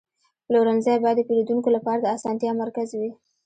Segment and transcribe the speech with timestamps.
[0.45, 3.11] پلورنځی باید د پیرودونکو لپاره د اسانتیا مرکز وي.